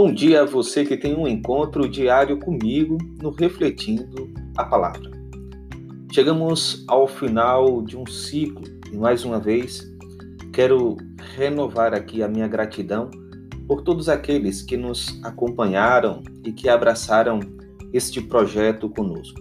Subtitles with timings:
[0.00, 5.10] Bom dia a você que tem um encontro diário comigo no Refletindo a Palavra.
[6.12, 9.92] Chegamos ao final de um ciclo e mais uma vez
[10.52, 10.96] quero
[11.34, 13.10] renovar aqui a minha gratidão
[13.66, 17.40] por todos aqueles que nos acompanharam e que abraçaram
[17.92, 19.40] este projeto conosco.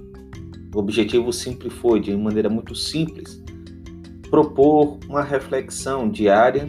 [0.73, 3.43] O objetivo sempre foi, de maneira muito simples,
[4.27, 6.67] propor uma reflexão diária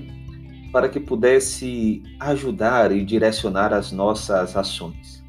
[0.72, 5.24] para que pudesse ajudar e direcionar as nossas ações.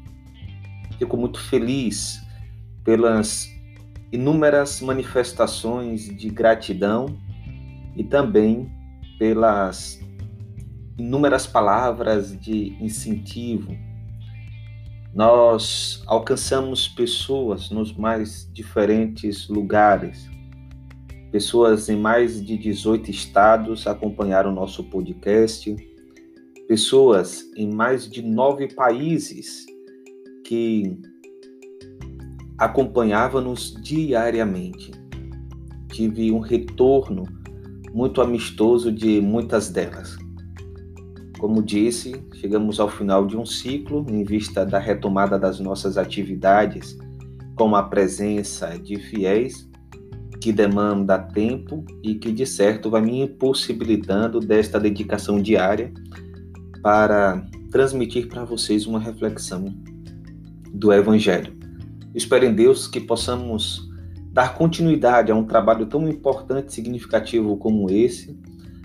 [0.98, 2.20] Fico muito feliz
[2.84, 3.48] pelas
[4.12, 7.16] inúmeras manifestações de gratidão
[7.96, 8.70] e também
[9.18, 10.00] pelas
[10.98, 13.76] inúmeras palavras de incentivo.
[15.14, 20.28] Nós alcançamos pessoas nos mais diferentes lugares,
[21.30, 25.76] Pessoas em mais de 18 estados acompanharam nosso podcast.
[26.66, 29.64] Pessoas em mais de nove países
[30.44, 30.98] que
[32.58, 34.90] acompanhavam-nos diariamente.
[35.92, 37.22] Tive um retorno
[37.94, 40.18] muito amistoso de muitas delas.
[41.38, 46.98] Como disse, chegamos ao final de um ciclo em vista da retomada das nossas atividades
[47.54, 49.69] com a presença de fiéis
[50.40, 55.92] que demanda tempo e que, de certo, vai me impossibilitando desta dedicação diária
[56.82, 59.74] para transmitir para vocês uma reflexão
[60.72, 61.52] do Evangelho.
[62.14, 63.88] Espero em Deus que possamos
[64.32, 68.38] dar continuidade a um trabalho tão importante e significativo como esse,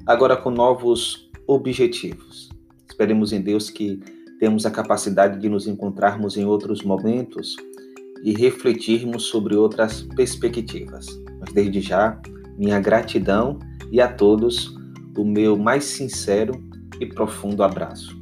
[0.05, 2.49] agora com novos objetivos.
[2.87, 3.99] Esperemos em Deus que
[4.39, 7.55] temos a capacidade de nos encontrarmos em outros momentos
[8.23, 11.05] e refletirmos sobre outras perspectivas.
[11.45, 12.19] Mas desde já,
[12.57, 13.59] minha gratidão
[13.91, 14.75] e a todos
[15.15, 16.53] o meu mais sincero
[16.99, 18.19] e profundo abraço.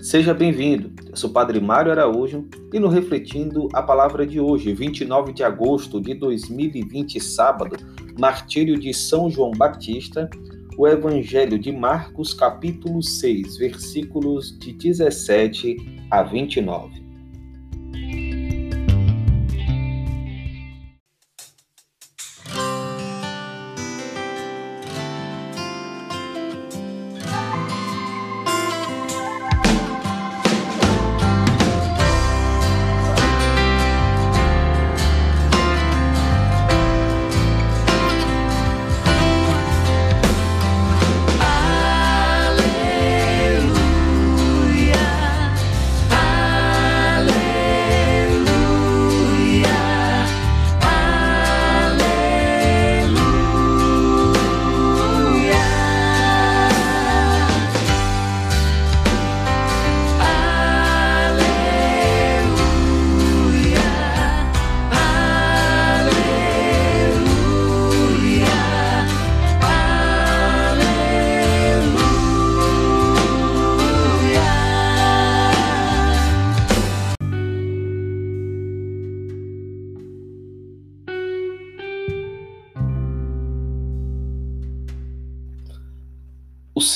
[0.00, 0.92] Seja bem-vindo.
[1.10, 5.42] Eu sou o Padre Mário Araújo e no Refletindo a palavra de hoje, 29 de
[5.42, 7.76] agosto de 2020, sábado,
[8.18, 10.30] martírio de São João Batista,
[10.76, 17.07] o Evangelho de Marcos, capítulo 6, versículos de 17 a 29.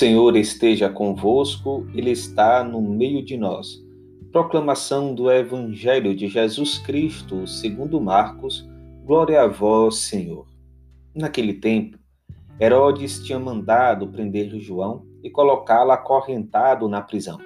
[0.03, 3.81] Senhor esteja convosco, Ele está no meio de nós.
[4.33, 8.69] Proclamação do Evangelho de Jesus Cristo, segundo Marcos.
[9.05, 10.45] Glória a vós, Senhor.
[11.15, 12.01] Naquele tempo,
[12.61, 17.39] Herodes tinha mandado prender João e colocá-lo acorrentado na prisão.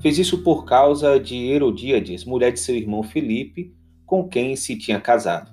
[0.00, 3.74] Fez isso por causa de Herodíades, mulher de seu irmão Filipe,
[4.06, 5.52] com quem se tinha casado.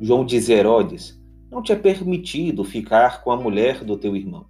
[0.00, 4.49] João diz a Herodes: Não te é permitido ficar com a mulher do teu irmão.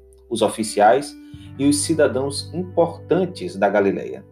[0.31, 1.15] os oficiais
[1.59, 4.25] e os cidadãos importantes da Galileia.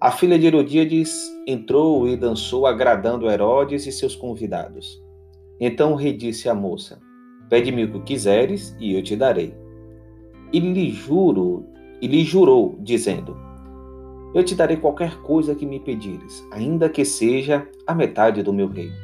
[0.00, 5.02] A filha de Herodíades entrou e dançou, agradando Herodes e seus convidados.
[5.58, 7.00] Então o rei disse à moça:
[7.50, 9.52] Pede-me o que quiseres e eu te darei.
[10.52, 11.66] E lhe juro,
[12.00, 13.36] e lhe jurou, dizendo:
[14.32, 18.68] Eu te darei qualquer coisa que me pedires, ainda que seja a metade do meu
[18.68, 18.94] reino.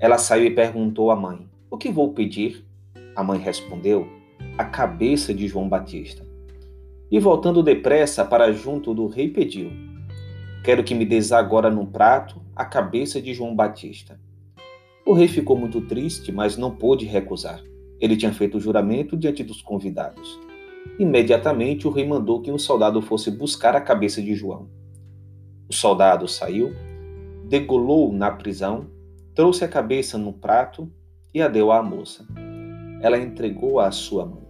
[0.00, 2.64] Ela saiu e perguntou à mãe: O que vou pedir?
[3.14, 4.17] A mãe respondeu:
[4.56, 6.26] A cabeça de João Batista.
[7.10, 9.70] E voltando depressa para junto do rei, pediu:
[10.62, 14.20] Quero que me des agora num prato a cabeça de João Batista.
[15.06, 17.62] O rei ficou muito triste, mas não pôde recusar.
[18.00, 20.38] Ele tinha feito o juramento diante dos convidados.
[20.98, 24.68] Imediatamente o rei mandou que um soldado fosse buscar a cabeça de João.
[25.68, 26.74] O soldado saiu,
[27.44, 28.86] degolou na prisão,
[29.34, 30.90] trouxe a cabeça num prato
[31.32, 32.26] e a deu à moça.
[33.00, 34.46] Ela entregou-a à sua mãe.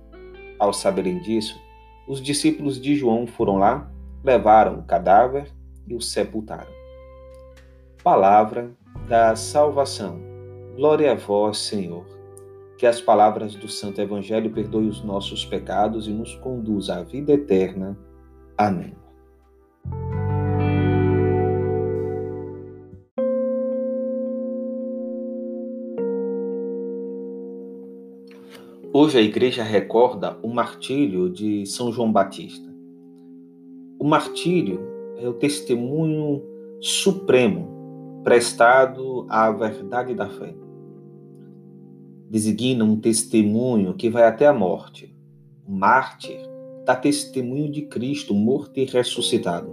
[0.58, 1.58] Ao saberem disso,
[2.06, 3.90] os discípulos de João foram lá,
[4.24, 5.52] levaram o cadáver
[5.86, 6.72] e o sepultaram.
[8.02, 8.70] Palavra
[9.08, 10.18] da salvação.
[10.74, 12.06] Glória a vós, Senhor.
[12.78, 17.32] Que as palavras do Santo Evangelho perdoem os nossos pecados e nos conduza à vida
[17.32, 17.98] eterna.
[18.56, 19.07] Amém.
[29.00, 32.68] Hoje a igreja recorda o martírio de São João Batista.
[33.96, 34.80] O martírio
[35.16, 36.42] é o testemunho
[36.80, 40.52] supremo prestado à verdade da fé.
[42.28, 45.16] Designa um testemunho que vai até a morte.
[45.64, 46.40] O mártir
[46.84, 49.70] dá testemunho de Cristo morto e ressuscitado,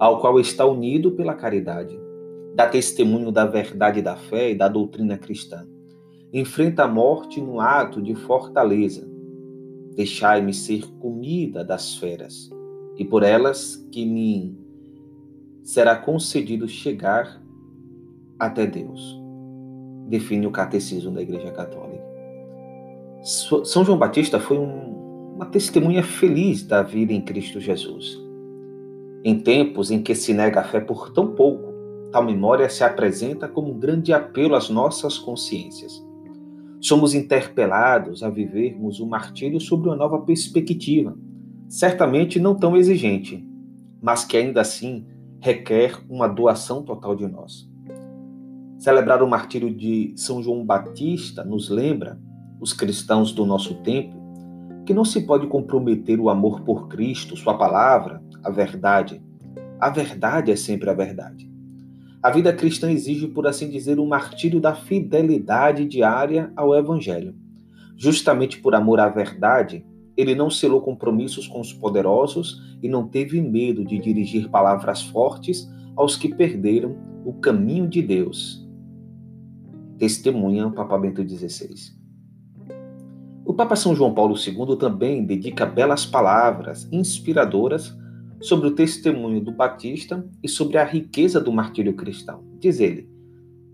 [0.00, 1.96] ao qual está unido pela caridade.
[2.56, 5.64] Dá testemunho da verdade da fé e da doutrina cristã
[6.32, 9.08] enfrenta a morte no ato de fortaleza.
[9.94, 12.50] Deixai-me ser comida das feras,
[12.96, 14.56] e por elas que me
[15.62, 17.42] será concedido chegar
[18.38, 19.20] até Deus.
[20.06, 22.06] Define o catecismo da Igreja Católica.
[23.64, 28.18] São João Batista foi um, uma testemunha feliz da vida em Cristo Jesus.
[29.24, 31.74] Em tempos em que se nega a fé por tão pouco,
[32.12, 36.07] tal memória se apresenta como um grande apelo às nossas consciências
[36.80, 41.16] Somos interpelados a vivermos o martírio sobre uma nova perspectiva,
[41.68, 43.44] certamente não tão exigente,
[44.00, 45.04] mas que ainda assim
[45.40, 47.68] requer uma doação total de nós.
[48.78, 52.18] Celebrar o martírio de São João Batista nos lembra,
[52.60, 54.16] os cristãos do nosso tempo,
[54.86, 59.20] que não se pode comprometer o amor por Cristo, Sua palavra, a verdade.
[59.80, 61.50] A verdade é sempre a verdade.
[62.20, 67.34] A vida cristã exige, por assim dizer, o um martírio da fidelidade diária ao Evangelho.
[67.96, 69.84] Justamente por amor à verdade,
[70.16, 75.68] ele não selou compromissos com os poderosos e não teve medo de dirigir palavras fortes
[75.96, 78.66] aos que perderam o caminho de Deus.
[79.96, 81.96] Testemunha o Papa Bento XVI.
[83.44, 87.96] O Papa São João Paulo II também dedica belas palavras inspiradoras
[88.40, 92.44] sobre o testemunho do Batista e sobre a riqueza do martírio cristão.
[92.58, 93.08] Diz ele: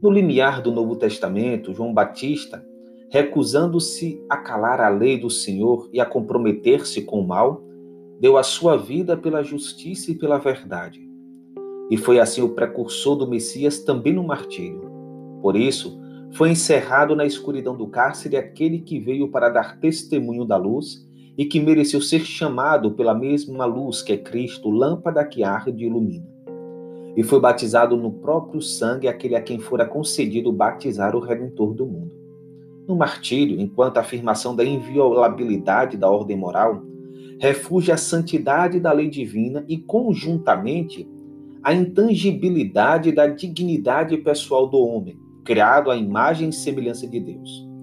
[0.02, 2.64] No limiar do Novo Testamento, João Batista,
[3.10, 7.62] recusando-se a calar a lei do Senhor e a comprometer-se com o mal,
[8.20, 11.08] deu a sua vida pela justiça e pela verdade.
[11.90, 14.90] E foi assim o precursor do Messias também no martírio.
[15.42, 16.00] Por isso,
[16.32, 21.44] foi encerrado na escuridão do cárcere aquele que veio para dar testemunho da luz e
[21.44, 26.26] que mereceu ser chamado pela mesma luz que é Cristo, lâmpada que arde e ilumina.
[27.16, 31.86] E foi batizado no próprio sangue aquele a quem fora concedido batizar o Redentor do
[31.86, 32.12] mundo.
[32.86, 36.82] No martírio, enquanto a afirmação da inviolabilidade da ordem moral,
[37.38, 41.08] refugia a santidade da lei divina e, conjuntamente,
[41.62, 47.73] a intangibilidade da dignidade pessoal do homem, criado à imagem e semelhança de Deus.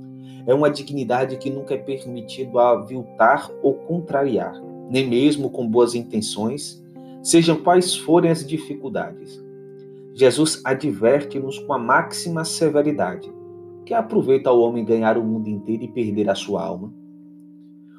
[0.46, 4.54] É uma dignidade que nunca é permitido aviltar ou contrariar,
[4.90, 6.84] nem mesmo com boas intenções,
[7.22, 9.42] sejam quais forem as dificuldades.
[10.14, 13.32] Jesus adverte-nos com a máxima severidade,
[13.86, 16.94] que aproveita ao homem ganhar o mundo inteiro e perder a sua alma.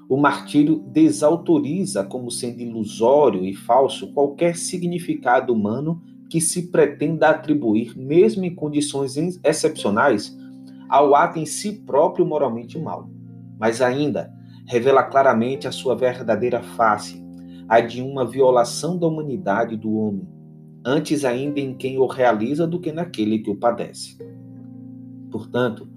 [0.08, 7.96] O martírio desautoriza como sendo ilusório e falso qualquer significado humano que se pretenda atribuir,
[7.96, 10.36] mesmo em condições excepcionais,
[10.92, 13.08] ao ato em si próprio moralmente mal,
[13.58, 14.30] mas ainda
[14.66, 17.24] revela claramente a sua verdadeira face,
[17.66, 20.28] a de uma violação da humanidade do homem,
[20.84, 24.18] antes ainda em quem o realiza do que naquele que o padece.
[25.30, 25.88] Portanto,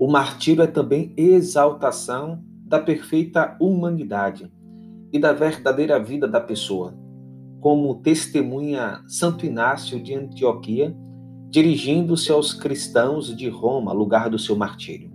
[0.00, 4.52] o martírio é também exaltação da perfeita humanidade
[5.12, 6.98] e da verdadeira vida da pessoa,
[7.60, 10.92] como testemunha Santo Inácio de Antioquia
[11.50, 15.10] dirigindo-se aos cristãos de Roma, lugar do seu martírio.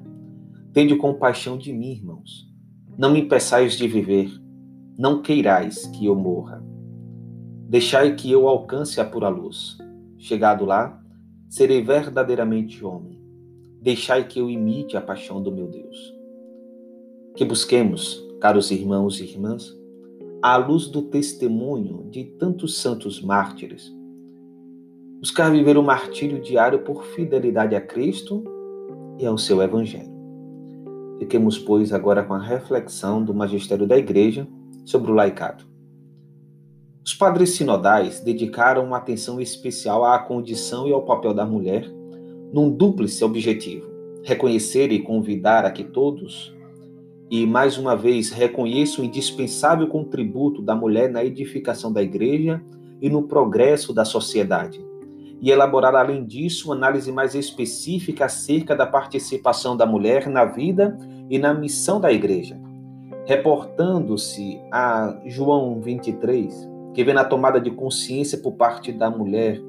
[0.73, 2.45] Tende compaixão de mim, irmãos.
[2.97, 4.29] Não me impeçais de viver,
[4.97, 6.61] não queirais que eu morra.
[7.69, 9.77] Deixai que eu alcance a pura luz.
[10.17, 11.01] Chegado lá,
[11.47, 13.17] serei verdadeiramente homem.
[13.81, 16.13] Deixai que eu imite a paixão do meu Deus.
[17.33, 19.73] Que busquemos, caros irmãos e irmãs,
[20.41, 23.94] à luz do testemunho de tantos santos mártires,
[25.25, 28.43] buscar viver o martírio diário por fidelidade a Cristo
[29.17, 30.13] e ao seu Evangelho.
[31.17, 34.47] Fiquemos, pois, agora com a reflexão do magistério da Igreja
[34.85, 35.65] sobre o laicado.
[37.03, 41.89] Os padres sinodais dedicaram uma atenção especial à condição e ao papel da mulher
[42.53, 43.87] num dúplice objetivo:
[44.23, 46.55] reconhecer e convidar a que todos,
[47.31, 52.61] e mais uma vez reconheçam o indispensável contributo da mulher na edificação da igreja
[53.01, 54.84] e no progresso da sociedade,
[55.41, 60.97] e elaborar, além disso, uma análise mais específica acerca da participação da mulher na vida
[61.29, 62.59] e na missão da igreja.
[63.25, 69.61] Reportando-se a João 23, que vê na tomada de consciência por parte da mulher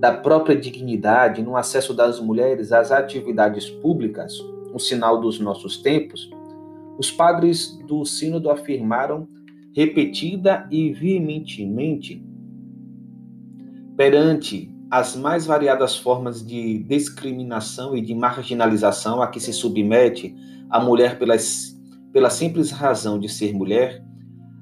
[0.00, 4.36] da própria dignidade no acesso das mulheres às atividades públicas,
[4.74, 6.28] um sinal dos nossos tempos,
[6.98, 9.28] os padres do Sínodo afirmaram
[9.72, 12.24] repetida e veementemente
[13.96, 20.36] perante as mais variadas formas de discriminação e de marginalização a que se submete
[20.68, 21.74] a mulher pelas,
[22.12, 24.04] pela simples razão de ser mulher,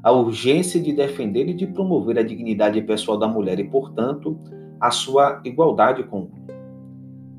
[0.05, 4.39] a urgência de defender e de promover a dignidade pessoal da mulher e, portanto,
[4.81, 6.31] a sua igualdade com o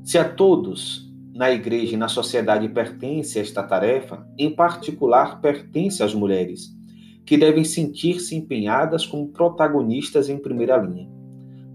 [0.04, 6.12] Se a todos na igreja e na sociedade pertence esta tarefa, em particular pertence às
[6.12, 6.68] mulheres,
[7.24, 11.21] que devem sentir-se empenhadas como protagonistas em primeira linha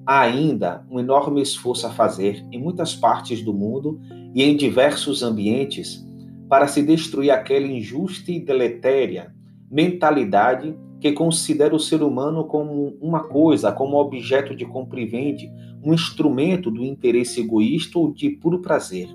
[0.07, 3.99] há ainda um enorme esforço a fazer em muitas partes do mundo
[4.33, 6.01] e em diversos ambientes
[6.47, 9.35] para se destruir aquela injusta e deletéria
[9.69, 15.51] mentalidade que considera o ser humano como uma coisa, como objeto de compra e vende,
[15.83, 19.09] um instrumento do interesse egoísta ou de puro prazer.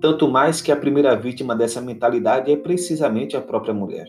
[0.00, 4.06] Tanto mais que a primeira vítima dessa mentalidade é precisamente a própria mulher.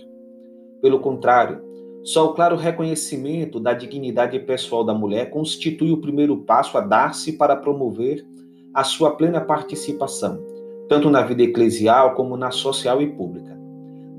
[0.81, 1.61] Pelo contrário,
[2.05, 7.33] só o claro reconhecimento da dignidade pessoal da mulher constitui o primeiro passo a dar-se
[7.33, 8.23] para promover
[8.71, 10.39] a sua plena participação,
[10.87, 13.57] tanto na vida eclesial como na social e pública.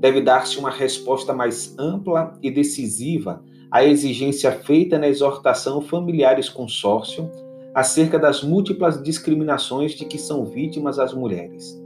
[0.01, 3.41] Deve dar-se uma resposta mais ampla e decisiva
[3.71, 7.31] à exigência feita na exortação Familiares Consórcio
[7.73, 11.81] acerca das múltiplas discriminações de que são vítimas as mulheres.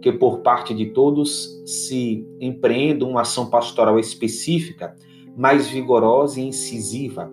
[0.00, 4.94] Que por parte de todos se empreenda uma ação pastoral específica
[5.36, 7.30] mais vigorosa e incisiva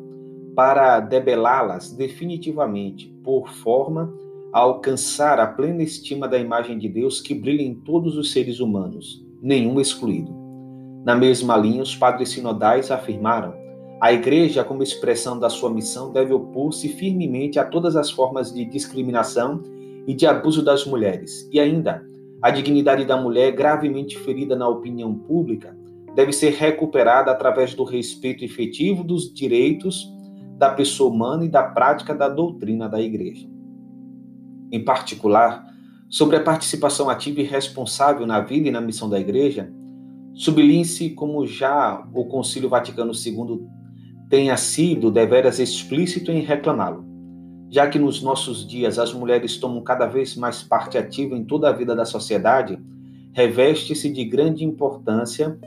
[0.55, 4.13] para debelá-las definitivamente, por forma
[4.51, 8.59] a alcançar a plena estima da imagem de Deus que brilha em todos os seres
[8.59, 10.31] humanos, nenhum excluído.
[11.03, 13.53] Na mesma linha, os padres sinodais afirmaram:
[13.99, 18.63] a Igreja, como expressão da sua missão, deve opor-se firmemente a todas as formas de
[18.65, 19.63] discriminação
[20.05, 22.05] e de abuso das mulheres, e ainda
[22.41, 25.75] a dignidade da mulher gravemente ferida na opinião pública
[26.15, 30.11] deve ser recuperada através do respeito efetivo dos direitos
[30.57, 33.47] da pessoa humana e da prática da doutrina da Igreja.
[34.71, 35.65] Em particular,
[36.09, 39.71] sobre a participação ativa e responsável na vida e na missão da Igreja,
[40.35, 43.67] sublinhe-se como já o Concílio Vaticano II
[44.29, 47.05] tenha sido deveras explícito em reclamá-lo,
[47.69, 51.69] já que nos nossos dias as mulheres tomam cada vez mais parte ativa em toda
[51.69, 52.79] a vida da sociedade,
[53.31, 55.59] reveste-se de grande importância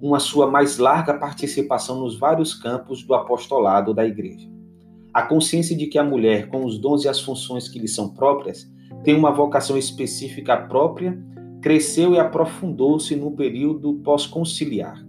[0.00, 4.48] uma sua mais larga participação nos vários campos do apostolado da Igreja.
[5.12, 8.14] A consciência de que a mulher, com os dons e as funções que lhe são
[8.14, 8.70] próprias,
[9.02, 11.18] tem uma vocação específica própria,
[11.60, 15.04] cresceu e aprofundou-se no período pós-conciliar,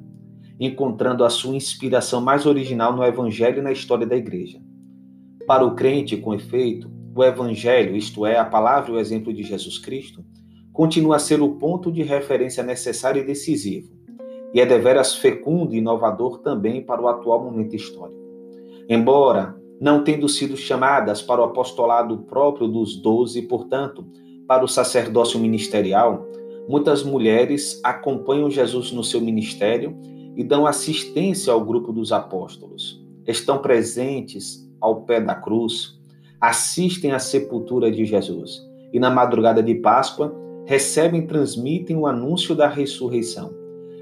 [0.60, 4.60] encontrando a sua inspiração mais original no Evangelho e na história da Igreja.
[5.46, 9.44] Para o crente, com efeito, o Evangelho, isto é, a palavra e o exemplo de
[9.44, 10.26] Jesus Cristo,
[10.74, 13.99] continua a ser o ponto de referência necessário e decisivo
[14.54, 18.20] e é deveras fecundo e inovador também para o atual momento histórico.
[18.88, 24.06] Embora não tendo sido chamadas para o apostolado próprio dos doze, portanto,
[24.48, 26.28] para o sacerdócio ministerial,
[26.68, 29.96] muitas mulheres acompanham Jesus no seu ministério
[30.36, 33.02] e dão assistência ao grupo dos apóstolos.
[33.28, 36.00] Estão presentes ao pé da cruz,
[36.42, 40.34] assistem à sepultura de Jesus e na madrugada de Páscoa
[40.66, 43.59] recebem e transmitem o anúncio da ressurreição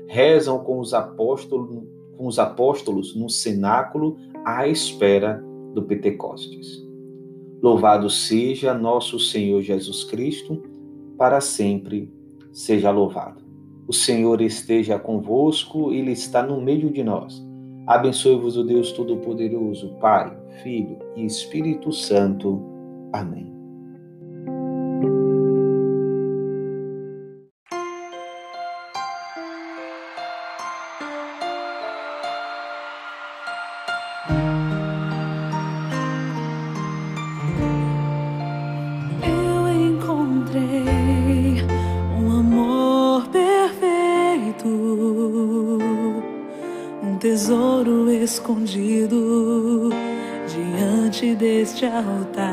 [0.08, 1.84] rezam com os apóstolos,
[2.18, 6.86] com os apóstolos no cenáculo à espera do Pentecostes.
[7.62, 10.64] Louvado seja nosso Senhor Jesus Cristo,
[11.18, 12.12] para sempre
[12.52, 13.44] seja louvado.
[13.88, 17.46] O Senhor esteja convosco, Ele está no meio de nós.
[17.88, 22.62] Abençoe-vos o Deus Todo-Poderoso, Pai, Filho e Espírito Santo.
[23.14, 23.57] Amém.
[48.48, 49.90] escondido
[50.48, 52.47] diante deste altar.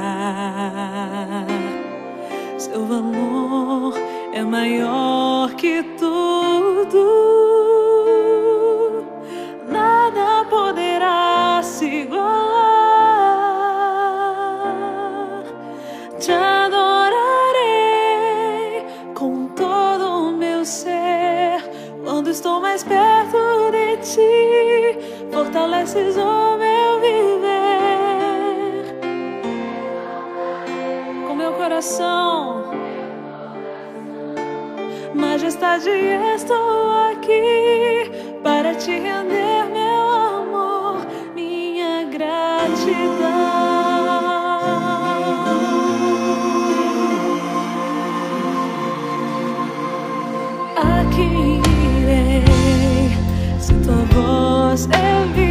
[25.69, 28.85] precisou oh, meu viver
[31.27, 32.71] com meu coração,
[35.15, 35.89] Majestade,
[36.35, 38.11] estou aqui
[38.43, 43.25] para te render meu amor, minha gratidão.
[50.77, 51.61] Aqui
[52.03, 52.45] irei
[53.59, 55.44] se tua voz é viva.